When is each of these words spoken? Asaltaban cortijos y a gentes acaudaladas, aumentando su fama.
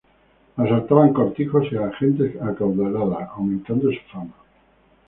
Asaltaban 0.57 1.13
cortijos 1.13 1.71
y 1.71 1.77
a 1.77 1.91
gentes 1.91 2.33
acaudaladas, 2.41 3.29
aumentando 3.37 3.87
su 3.91 3.99
fama. 4.11 4.33